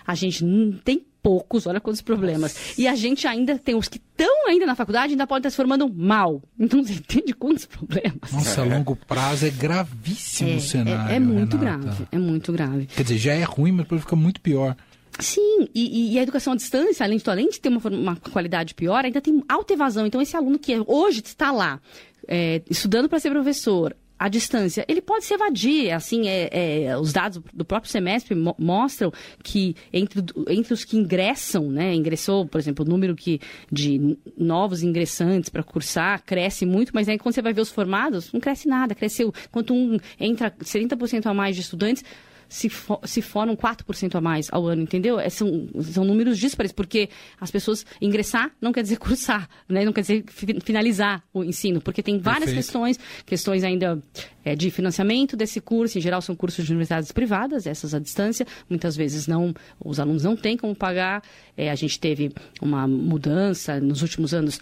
A 0.07 0.15
gente 0.15 0.45
tem 0.85 1.05
poucos, 1.23 1.67
olha 1.67 1.81
quantos 1.81 2.03
problemas. 2.03 2.77
E 2.79 2.87
a 2.87 2.95
gente 2.95 3.27
ainda 3.27 3.59
tem 3.59 3.75
os 3.75 3.89
que 3.89 3.97
estão 3.97 4.47
ainda 4.47 4.67
na 4.67 4.75
faculdade 4.75 5.13
ainda 5.15 5.27
podem 5.27 5.41
estar 5.41 5.51
se 5.51 5.57
formando 5.57 5.89
mal. 5.89 6.43
Então 6.59 6.83
você 6.85 6.93
entende 6.93 7.33
quantos 7.33 7.65
problemas. 7.65 8.31
Nossa, 8.31 8.61
a 8.61 8.65
longo 8.65 8.95
prazo 8.95 9.47
é 9.47 9.51
gravíssimo 9.51 10.51
é, 10.51 10.57
o 10.57 10.61
cenário. 10.61 11.13
É, 11.13 11.17
é 11.17 11.19
muito 11.19 11.57
Renata. 11.57 11.85
grave, 11.85 12.07
é 12.13 12.19
muito 12.19 12.53
grave. 12.53 12.87
Quer 12.87 13.03
dizer, 13.03 13.19
já 13.19 13.33
é 13.33 13.43
ruim, 13.43 13.73
mas 13.73 13.85
depois 13.85 14.03
fica 14.03 14.17
muito 14.17 14.41
pior. 14.41 14.77
Sim, 15.21 15.69
e, 15.73 16.13
e, 16.13 16.19
a 16.19 16.23
educação 16.23 16.55
à 16.55 16.57
distância, 16.57 17.05
além 17.05 17.19
de, 17.19 17.31
além 17.31 17.49
de 17.49 17.61
ter 17.61 17.69
uma, 17.69 17.81
uma 17.89 18.17
qualidade 18.17 18.75
pior, 18.75 19.05
ainda 19.05 19.21
tem 19.21 19.45
alta 19.49 19.73
evasão. 19.73 20.07
Então, 20.07 20.21
esse 20.21 20.37
aluno 20.37 20.59
que 20.59 20.77
hoje 20.89 21.23
está 21.25 21.53
lá, 21.53 21.81
é, 22.27 22.63
estudando 22.69 23.09
para 23.09 23.21
ser 23.21 23.31
professor, 23.31 23.97
à 24.19 24.29
distância, 24.29 24.85
ele 24.89 25.01
pode 25.01 25.25
se 25.25 25.35
evadir. 25.35 25.91
Assim, 25.93 26.29
é, 26.29 26.49
é, 26.85 26.99
os 26.99 27.13
dados 27.13 27.43
do 27.53 27.65
próprio 27.65 27.91
semestre 27.91 28.35
mo 28.35 28.55
mostram 28.59 29.13
que 29.43 29.75
entre, 29.93 30.23
entre 30.49 30.73
os 30.73 30.85
que 30.85 30.97
ingressam, 30.97 31.71
né, 31.71 31.95
ingressou, 31.95 32.47
por 32.47 32.59
exemplo, 32.59 32.85
o 32.85 32.89
número 32.89 33.15
que, 33.15 33.41
de 33.71 34.17
novos 34.37 34.83
ingressantes 34.83 35.51
para 35.51 35.63
cursar 35.63 36.23
cresce 36.25 36.65
muito, 36.65 36.93
mas 36.95 37.09
aí 37.09 37.19
quando 37.19 37.35
você 37.35 37.43
vai 37.43 37.53
ver 37.53 37.61
os 37.61 37.71
formados, 37.71 38.33
não 38.33 38.41
cresce 38.41 38.69
nada. 38.69 38.95
Cresceu. 38.95 39.33
Quanto 39.51 39.75
um 39.75 39.99
entra 40.19 40.51
70% 40.51 41.27
a 41.27 41.35
mais 41.35 41.57
de 41.57 41.63
estudantes, 41.63 42.05
se, 42.49 42.69
for, 42.69 43.01
se 43.05 43.23
formam 43.23 43.57
4% 43.57 44.15
a 44.15 44.21
mais 44.21 44.49
ao 44.51 44.67
ano, 44.67 44.83
entendeu? 44.83 45.19
É, 45.19 45.29
são, 45.29 45.69
são 45.81 46.05
números 46.05 46.39
díspares, 46.39 46.73
porque 46.73 47.09
as 47.41 47.51
pessoas 47.51 47.85
ingressar 48.01 48.51
não 48.61 48.73
quer 48.73 48.83
dizer 48.83 48.97
cursar, 48.99 49.49
né? 49.69 49.85
não 49.85 49.93
quer 49.93 50.03
dizer 50.03 50.25
finalizar 50.65 51.23
o 51.33 51.43
ensino, 51.43 51.81
porque 51.81 52.03
tem 52.03 52.19
várias 52.19 52.45
Perfeito. 52.45 52.65
questões, 52.65 52.99
questões 53.25 53.65
ainda 53.65 54.03
é, 54.45 54.55
de 54.55 54.71
financiamento 54.71 55.37
desse 55.37 55.61
curso. 55.61 55.99
Em 55.99 56.01
geral, 56.01 56.21
são 56.21 56.37
cursos 56.37 56.65
de 56.65 56.71
universidades 56.71 57.11
privadas, 57.11 57.67
essas 57.67 57.95
à 57.95 57.99
distância. 57.99 58.47
Muitas 58.69 58.97
vezes 58.97 59.27
não, 59.27 59.55
os 59.83 59.99
alunos 59.99 60.25
não 60.25 60.37
têm 60.37 60.57
como 60.57 60.75
pagar. 60.75 61.23
É, 61.57 61.71
a 61.71 61.75
gente 61.75 61.99
teve 61.99 62.33
uma 62.61 62.87
mudança 62.87 63.81
nos 63.81 64.03
últimos 64.03 64.35
anos 64.35 64.61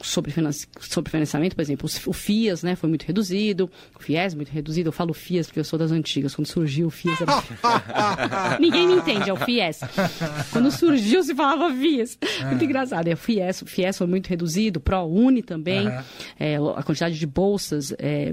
sobre, 0.00 0.32
sobre 0.80 1.10
financiamento, 1.10 1.54
por 1.54 1.62
exemplo, 1.62 1.88
o 2.06 2.12
FIAS 2.12 2.62
né, 2.62 2.76
foi 2.76 2.88
muito 2.88 3.02
reduzido, 3.04 3.70
o 3.98 4.02
FIES 4.02 4.34
muito 4.34 4.50
reduzido. 4.50 4.88
Eu 4.88 4.92
falo 4.92 5.12
FIAS 5.12 5.46
porque 5.46 5.60
eu 5.60 5.64
sou 5.64 5.78
das 5.78 5.90
antigas. 5.90 6.34
Quando 6.34 6.46
surgiu 6.46 6.86
o 6.86 6.90
FIAS... 6.90 7.20
Era... 7.20 8.58
Ninguém 8.60 8.86
me 8.86 8.94
entende, 8.94 9.28
é 9.28 9.32
o 9.32 9.36
FIES. 9.36 9.80
Quando 10.52 10.70
surgiu, 10.70 11.22
se 11.22 11.34
falava 11.34 11.74
FIAS. 11.74 12.18
Muito 12.46 12.64
engraçado. 12.64 13.08
É 13.08 13.14
o 13.14 13.16
FIES, 13.16 13.62
o 13.62 13.66
FIES 13.66 13.98
foi 13.98 14.06
muito 14.06 14.28
reduzido, 14.28 14.80
ProUni 14.80 15.42
também. 15.42 15.88
Uhum. 15.88 16.02
É, 16.38 16.56
a 16.76 16.82
quantidade 16.82 17.18
de 17.18 17.26
bolsas 17.26 17.92
é, 17.98 18.32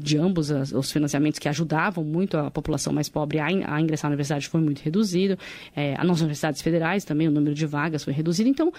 de 0.00 0.18
ambos 0.18 0.50
as, 0.50 0.72
os 0.72 0.90
financiamentos 0.90 1.38
que 1.38 1.48
ajudavam 1.48 2.02
muito 2.02 2.36
a 2.36 2.50
população 2.50 2.92
mais 2.92 3.08
pobre 3.08 3.38
a, 3.38 3.46
a 3.46 3.80
ingressar 3.80 4.08
na 4.08 4.14
universidade 4.14 4.48
foi 4.48 4.60
muito 4.60 4.80
reduzido. 4.80 5.38
É, 5.74 5.94
as 5.94 6.06
nossas 6.06 6.22
universidades 6.22 6.62
federais 6.62 7.04
também, 7.04 7.28
o 7.28 7.30
número 7.30 7.54
de 7.54 7.66
vagas 7.66 8.02
foi 8.02 8.12
reduzido. 8.12 8.48
Então, 8.48 8.72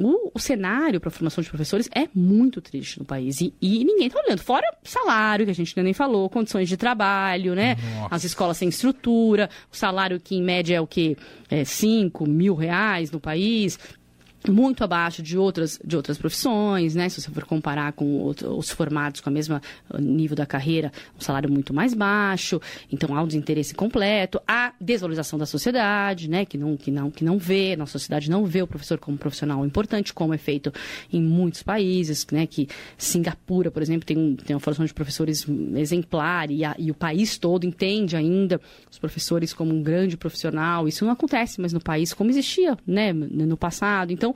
o, 0.00 0.30
o, 0.32 0.38
cenário 0.38 1.00
para 1.00 1.08
a 1.08 1.10
formação 1.10 1.42
de 1.42 1.48
professores 1.48 1.88
é 1.92 2.08
muito 2.14 2.60
triste 2.60 3.00
no 3.00 3.04
país. 3.04 3.40
E, 3.40 3.52
e 3.60 3.84
ninguém 3.84 4.06
está 4.06 4.20
olhando. 4.24 4.38
Fora 4.40 4.64
salário, 4.84 5.44
que 5.44 5.50
a 5.50 5.54
gente 5.54 5.72
ainda 5.76 5.84
nem 5.84 5.92
falou, 5.92 6.30
condições 6.30 6.68
de 6.68 6.76
trabalho, 6.76 7.54
né? 7.54 7.76
Nossa. 7.96 8.14
As 8.14 8.24
escolas 8.24 8.56
sem 8.56 8.68
estrutura, 8.68 9.50
o 9.72 9.76
salário 9.76 10.20
que 10.20 10.36
em 10.36 10.42
média 10.42 10.76
é 10.76 10.80
o 10.80 10.86
quê? 10.86 11.16
É 11.50 11.64
5 11.64 12.28
mil 12.28 12.54
reais 12.54 13.10
no 13.10 13.18
país 13.18 13.78
muito 14.46 14.84
abaixo 14.84 15.22
de 15.22 15.36
outras, 15.36 15.78
de 15.84 15.96
outras 15.96 16.16
profissões, 16.16 16.94
né? 16.94 17.08
Se 17.08 17.20
você 17.20 17.30
for 17.30 17.44
comparar 17.44 17.92
com 17.92 18.18
outro, 18.18 18.56
os 18.56 18.70
formados 18.70 19.20
com 19.20 19.28
a 19.28 19.32
mesma 19.32 19.60
uh, 19.90 20.00
nível 20.00 20.36
da 20.36 20.46
carreira, 20.46 20.92
um 21.16 21.20
salário 21.20 21.50
muito 21.50 21.74
mais 21.74 21.94
baixo, 21.94 22.60
então 22.90 23.16
há 23.16 23.22
um 23.22 23.26
desinteresse 23.26 23.74
completo, 23.74 24.40
há 24.46 24.72
desvalorização 24.80 25.38
da 25.38 25.46
sociedade, 25.46 26.28
né? 26.28 26.44
Que 26.44 26.56
não, 26.56 26.76
que 26.76 26.90
não, 26.90 27.10
que 27.10 27.24
não 27.24 27.38
vê, 27.38 27.76
nossa 27.76 27.92
sociedade 27.92 28.30
não 28.30 28.44
vê 28.44 28.62
o 28.62 28.66
professor 28.66 28.98
como 28.98 29.18
profissional 29.18 29.64
importante, 29.66 30.14
como 30.14 30.32
é 30.32 30.38
feito 30.38 30.72
em 31.12 31.22
muitos 31.22 31.62
países, 31.62 32.26
né? 32.30 32.46
Que 32.46 32.68
Singapura, 32.96 33.70
por 33.70 33.82
exemplo, 33.82 34.06
tem, 34.06 34.16
um, 34.16 34.36
tem 34.36 34.54
uma 34.54 34.60
formação 34.60 34.86
de 34.86 34.94
professores 34.94 35.46
exemplar 35.74 36.50
e, 36.50 36.64
a, 36.64 36.74
e 36.78 36.90
o 36.90 36.94
país 36.94 37.38
todo 37.38 37.64
entende 37.64 38.16
ainda 38.16 38.60
os 38.90 38.98
professores 38.98 39.52
como 39.52 39.74
um 39.74 39.82
grande 39.82 40.16
profissional. 40.16 40.86
Isso 40.86 41.04
não 41.04 41.12
acontece 41.12 41.60
mais 41.60 41.72
no 41.72 41.80
país 41.80 42.14
como 42.14 42.30
existia, 42.30 42.76
né? 42.86 43.12
No 43.12 43.56
passado. 43.56 44.12
Então, 44.12 44.27
então, 44.28 44.34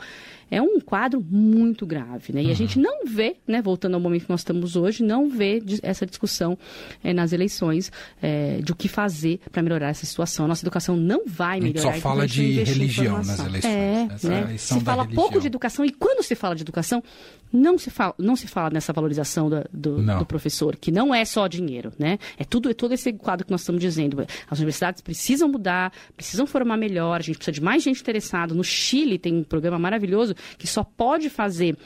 é 0.53 0.61
um 0.61 0.79
quadro 0.79 1.25
muito 1.31 1.87
grave, 1.87 2.31
né? 2.31 2.43
E 2.43 2.45
uhum. 2.45 2.51
a 2.51 2.55
gente 2.55 2.79
não 2.79 3.07
vê, 3.07 3.37
né, 3.49 3.63
voltando 3.63 3.95
ao 3.95 4.01
momento 4.01 4.25
que 4.25 4.31
nós 4.31 4.41
estamos 4.41 4.77
hoje, 4.77 5.03
não 5.03 5.31
vê 5.31 5.63
essa 5.83 6.05
discussão 6.05 6.59
é, 7.03 7.15
nas 7.15 7.33
eleições 7.33 7.91
é, 8.21 8.61
de 8.63 8.71
o 8.71 8.77
que 8.77 8.87
fazer 8.87 9.41
para 9.51 9.63
melhorar 9.63 9.89
essa 9.89 10.05
situação. 10.05 10.45
A 10.45 10.49
nossa 10.49 10.63
educação 10.63 10.95
não 10.95 11.23
vai 11.27 11.59
melhorar. 11.59 11.89
A 11.89 11.93
gente 11.93 12.03
só 12.03 12.07
fala 12.07 12.27
de 12.27 12.63
religião 12.65 13.17
nas 13.17 13.39
eleições. 13.39 13.65
É, 13.65 14.09
né? 14.25 14.55
Se 14.59 14.79
fala 14.81 15.05
religião. 15.05 15.25
pouco 15.25 15.41
de 15.41 15.47
educação 15.47 15.87
e 15.87 15.91
quando 15.91 16.23
se 16.23 16.35
fala 16.35 16.55
de 16.55 16.61
educação, 16.61 17.03
não 17.51 17.79
se 17.79 17.89
fala, 17.89 18.15
não 18.19 18.37
se 18.37 18.47
fala 18.47 18.69
nessa 18.69 18.93
valorização 18.93 19.49
da, 19.49 19.65
do, 19.73 20.03
do, 20.03 20.27
professor, 20.27 20.77
que 20.77 20.91
não 20.91 21.15
é 21.15 21.25
só 21.25 21.47
dinheiro, 21.47 21.93
né? 21.99 22.19
É 22.39 22.45
tudo, 22.45 22.71
é 22.71 22.75
todo 22.75 22.93
esse 22.93 23.11
quadro 23.13 23.47
que 23.47 23.51
nós 23.51 23.63
estamos 23.63 23.81
dizendo. 23.81 24.27
As 24.51 24.59
universidades 24.59 25.01
precisam 25.01 25.49
mudar, 25.49 25.93
precisam 26.15 26.47
formar 26.47 26.77
melhor, 26.77 27.21
a 27.21 27.23
gente 27.23 27.37
precisa 27.37 27.53
de 27.53 27.63
mais 27.63 27.83
gente 27.83 28.01
interessada. 28.01 28.55
No 28.55 28.65
Chile 28.65 29.19
tem 29.19 29.35
um 29.35 29.45
programa 29.45 29.79
maravilhoso 29.79 30.35
que 30.59 30.67
só 30.67 30.85
pode 30.85 31.29
fazer 31.29 31.77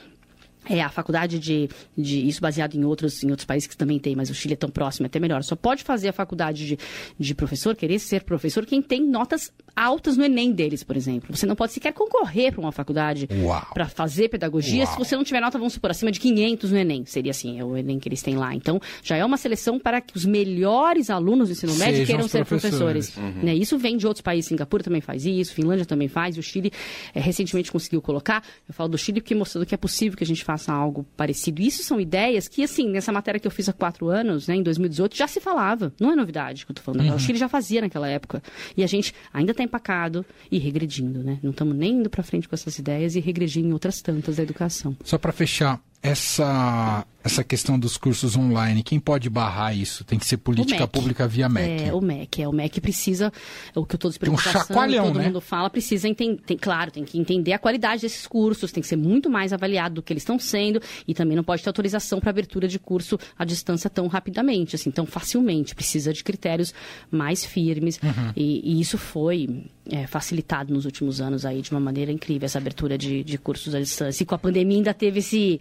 é, 0.68 0.82
a 0.82 0.88
faculdade 0.88 1.38
de, 1.38 1.68
de, 1.96 2.26
Isso 2.26 2.40
baseado 2.40 2.74
em 2.74 2.84
outros, 2.84 3.22
em 3.22 3.30
outros 3.30 3.44
países 3.44 3.66
que 3.66 3.76
também 3.76 3.98
tem, 3.98 4.14
mas 4.14 4.30
o 4.30 4.34
Chile 4.34 4.54
é 4.54 4.56
tão 4.56 4.70
próximo, 4.70 5.06
é 5.06 5.08
até 5.08 5.18
melhor. 5.18 5.42
Só 5.42 5.56
pode 5.56 5.84
fazer 5.84 6.08
a 6.08 6.12
faculdade 6.12 6.66
de, 6.66 6.78
de 7.18 7.34
professor, 7.34 7.74
querer 7.74 7.98
ser 7.98 8.24
professor, 8.24 8.64
quem 8.66 8.82
tem 8.82 9.04
notas 9.06 9.52
altas 9.76 10.16
no 10.16 10.24
Enem 10.24 10.52
deles, 10.52 10.82
por 10.82 10.96
exemplo. 10.96 11.36
Você 11.36 11.44
não 11.44 11.54
pode 11.54 11.72
sequer 11.72 11.92
concorrer 11.92 12.52
para 12.52 12.60
uma 12.60 12.72
faculdade 12.72 13.28
para 13.74 13.86
fazer 13.86 14.28
pedagogia 14.28 14.84
Uau. 14.84 14.92
se 14.92 14.98
você 14.98 15.16
não 15.16 15.22
tiver 15.22 15.40
nota, 15.40 15.58
vamos 15.58 15.74
supor, 15.74 15.90
acima 15.90 16.10
de 16.10 16.18
500 16.18 16.72
no 16.72 16.78
Enem. 16.78 17.04
Seria 17.04 17.30
assim, 17.30 17.60
é 17.60 17.64
o 17.64 17.76
Enem 17.76 17.98
que 17.98 18.08
eles 18.08 18.22
têm 18.22 18.36
lá. 18.36 18.54
Então, 18.54 18.80
já 19.02 19.16
é 19.16 19.24
uma 19.24 19.36
seleção 19.36 19.78
para 19.78 20.00
que 20.00 20.16
os 20.16 20.24
melhores 20.24 21.10
alunos 21.10 21.48
do 21.48 21.52
ensino 21.52 21.74
médio 21.74 21.98
Sejam 21.98 22.06
queiram 22.06 22.28
ser 22.28 22.44
professores. 22.46 23.10
professores. 23.10 23.36
Uhum. 23.36 23.42
Né? 23.44 23.54
Isso 23.54 23.76
vem 23.76 23.96
de 23.96 24.06
outros 24.06 24.22
países. 24.22 24.48
Singapura 24.48 24.82
também 24.82 25.00
faz 25.00 25.26
isso, 25.26 25.52
Finlândia 25.52 25.84
também 25.84 26.08
faz, 26.08 26.36
e 26.36 26.40
o 26.40 26.42
Chile 26.42 26.72
é, 27.14 27.20
recentemente 27.20 27.70
conseguiu 27.70 28.00
colocar. 28.00 28.42
Eu 28.66 28.74
falo 28.74 28.88
do 28.88 28.98
Chile 28.98 29.20
porque 29.20 29.34
mostrando 29.34 29.66
que 29.66 29.74
é 29.74 29.78
possível 29.78 30.16
que 30.16 30.24
a 30.24 30.26
gente 30.26 30.42
faça 30.42 30.55
algo 30.72 31.04
parecido. 31.16 31.62
Isso 31.62 31.82
são 31.82 32.00
ideias 32.00 32.48
que, 32.48 32.62
assim, 32.62 32.88
nessa 32.90 33.12
matéria 33.12 33.40
que 33.40 33.46
eu 33.46 33.50
fiz 33.50 33.68
há 33.68 33.72
quatro 33.72 34.08
anos, 34.08 34.48
né, 34.48 34.56
em 34.56 34.62
2018, 34.62 35.16
já 35.16 35.26
se 35.26 35.40
falava. 35.40 35.92
Não 36.00 36.12
é 36.12 36.16
novidade 36.16 36.64
que 36.64 36.72
eu 36.72 36.76
tô 36.76 36.82
falando. 36.82 37.08
Uhum. 37.08 37.14
O 37.14 37.18
Chile 37.18 37.38
já 37.38 37.48
fazia 37.48 37.80
naquela 37.80 38.08
época. 38.08 38.42
E 38.76 38.82
a 38.82 38.86
gente 38.86 39.14
ainda 39.32 39.52
está 39.52 39.62
empacado 39.62 40.24
e 40.50 40.58
regredindo, 40.58 41.22
né? 41.22 41.38
Não 41.42 41.50
estamos 41.50 41.76
nem 41.76 41.94
indo 41.94 42.10
para 42.10 42.22
frente 42.22 42.48
com 42.48 42.54
essas 42.54 42.78
ideias 42.78 43.16
e 43.16 43.20
regredindo 43.20 43.68
em 43.68 43.72
outras 43.72 44.00
tantas 44.00 44.36
da 44.36 44.42
educação. 44.42 44.96
Só 45.04 45.18
para 45.18 45.32
fechar, 45.32 45.80
essa, 46.02 47.04
essa 47.24 47.42
questão 47.42 47.78
dos 47.78 47.96
cursos 47.96 48.36
online, 48.36 48.82
quem 48.82 49.00
pode 49.00 49.28
barrar 49.28 49.76
isso? 49.76 50.04
Tem 50.04 50.18
que 50.18 50.26
ser 50.26 50.36
política 50.36 50.86
pública 50.86 51.26
via 51.26 51.48
MEC. 51.48 51.84
É, 51.84 51.92
o 51.92 52.00
MEC. 52.00 52.42
É, 52.42 52.48
o 52.48 52.52
MEC 52.52 52.80
precisa, 52.80 53.32
o 53.74 53.84
que 53.84 53.98
todos 53.98 54.16
todos 54.16 54.34
um 54.34 54.38
chacoalhão, 54.38 55.06
todo 55.06 55.18
né? 55.18 55.26
mundo 55.26 55.40
fala, 55.40 55.68
precisa 55.68 56.08
entender, 56.08 56.56
claro, 56.60 56.90
tem 56.90 57.04
que 57.04 57.18
entender 57.18 57.52
a 57.52 57.58
qualidade 57.58 58.02
desses 58.02 58.26
cursos, 58.26 58.70
tem 58.70 58.80
que 58.80 58.86
ser 58.88 58.96
muito 58.96 59.28
mais 59.28 59.52
avaliado 59.52 59.96
do 59.96 60.02
que 60.02 60.12
eles 60.12 60.22
estão 60.22 60.38
sendo 60.38 60.80
e 61.06 61.14
também 61.14 61.36
não 61.36 61.42
pode 61.42 61.62
ter 61.62 61.68
autorização 61.68 62.20
para 62.20 62.30
abertura 62.30 62.68
de 62.68 62.78
curso 62.78 63.18
à 63.36 63.44
distância 63.44 63.90
tão 63.90 64.06
rapidamente, 64.06 64.76
assim, 64.76 64.90
tão 64.90 65.06
facilmente. 65.06 65.74
Precisa 65.74 66.12
de 66.12 66.22
critérios 66.22 66.72
mais 67.10 67.44
firmes 67.44 67.98
uhum. 68.02 68.32
e, 68.36 68.76
e, 68.76 68.80
isso 68.80 68.96
foi 68.96 69.64
é, 69.90 70.06
facilitado 70.06 70.72
nos 70.72 70.84
últimos 70.84 71.20
anos 71.20 71.44
aí 71.44 71.60
de 71.60 71.70
uma 71.72 71.80
maneira 71.80 72.12
incrível, 72.12 72.46
essa 72.46 72.58
abertura 72.58 72.96
de, 72.96 73.24
de 73.24 73.38
cursos 73.38 73.74
à 73.74 73.80
distância. 73.80 74.22
E 74.22 74.26
com 74.26 74.34
a 74.34 74.38
pandemia 74.38 74.76
ainda 74.76 74.94
teve 74.94 75.18
esse 75.18 75.60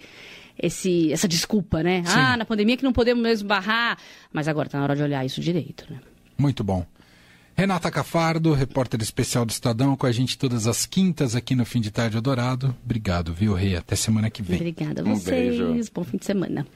esse, 0.58 1.12
essa 1.12 1.28
desculpa, 1.28 1.84
né? 1.84 2.04
Sim. 2.06 2.14
Ah, 2.18 2.38
na 2.38 2.46
pandemia 2.46 2.78
que 2.78 2.84
não 2.84 2.94
podemos 2.94 3.22
mesmo 3.22 3.48
barrar. 3.48 3.98
Mas 4.32 4.48
agora 4.48 4.68
está 4.68 4.78
na 4.78 4.84
hora 4.84 4.96
de 4.96 5.04
olhar 5.04 5.26
isso 5.26 5.42
direito, 5.42 5.86
né? 5.90 6.00
Muito 6.38 6.64
bom. 6.64 6.86
Renata 7.58 7.90
Cafardo, 7.90 8.52
repórter 8.52 9.02
especial 9.02 9.46
do 9.46 9.52
Estadão, 9.52 9.96
com 9.96 10.06
a 10.06 10.12
gente 10.12 10.38
todas 10.38 10.68
as 10.68 10.86
quintas 10.86 11.36
aqui 11.36 11.56
no 11.56 11.66
Fim 11.66 11.80
de 11.80 11.90
Tarde 11.90 12.18
Adorado. 12.18 12.76
Obrigado, 12.84 13.34
viu, 13.34 13.54
Rei? 13.54 13.78
Até 13.78 13.96
semana 13.96 14.30
que 14.30 14.44
vem. 14.44 14.58
Obrigada 14.58 15.02
a 15.02 15.06
vocês. 15.06 15.60
Um 15.60 15.72
beijo. 15.72 15.92
Bom 15.94 16.04
fim 16.04 16.18
de 16.18 16.26
semana. 16.26 16.68